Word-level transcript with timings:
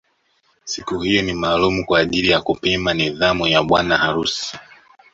Siku 0.63 0.99
hiyo 0.99 1.21
ni 1.21 1.33
maalum 1.33 1.83
kwa 1.83 1.99
ajili 1.99 2.29
ya 2.29 2.41
kupima 2.41 2.93
nidhamu 2.93 3.47
ya 3.47 3.63
bwana 3.63 3.97
harusi 3.97 4.57